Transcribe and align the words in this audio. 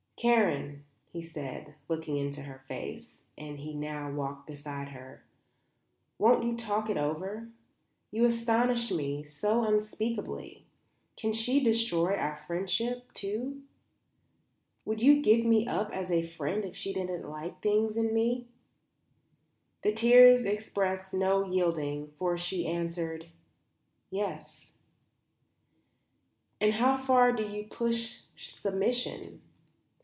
"Karen," 0.17 0.83
he 1.11 1.19
said, 1.23 1.73
looking 1.89 2.15
into 2.15 2.43
her 2.43 2.59
face 2.67 3.23
as 3.39 3.57
he 3.57 3.73
now 3.73 4.07
walked 4.11 4.45
beside 4.45 4.89
her; 4.89 5.23
"won't 6.19 6.43
you 6.43 6.55
talk 6.55 6.91
it 6.91 6.95
over? 6.97 7.49
You 8.11 8.25
astonish 8.25 8.91
me 8.91 9.23
so 9.23 9.63
unspeakably. 9.63 10.67
Can 11.17 11.33
she 11.33 11.59
destroy 11.59 12.13
our 12.15 12.35
friendship, 12.35 13.11
too? 13.13 13.63
Would 14.85 15.01
you 15.01 15.23
give 15.23 15.43
me 15.43 15.65
up 15.65 15.89
as 15.91 16.11
a 16.11 16.21
friend 16.21 16.65
if 16.65 16.75
she 16.75 16.93
didn't 16.93 17.27
like 17.27 17.59
things 17.63 17.97
in 17.97 18.13
me?" 18.13 18.45
The 19.81 19.91
tears 19.91 20.45
expressed 20.45 21.15
no 21.15 21.43
yielding, 21.49 22.11
for 22.19 22.37
she 22.37 22.67
answered 22.67 23.25
"Yes." 24.11 24.73
"And 26.59 26.73
how 26.73 26.95
far 26.95 27.31
do 27.31 27.41
you 27.41 27.63
push 27.65 28.19
submission? 28.35 29.41